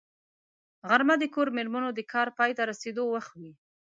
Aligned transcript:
غرمه 0.89 1.15
د 1.19 1.23
کور 1.33 1.47
مېرمنو 1.57 1.89
د 1.93 1.99
کار 2.13 2.27
پای 2.37 2.51
ته 2.57 2.63
رسېدو 2.71 3.03
وخت 3.13 3.31
وي 3.41 3.53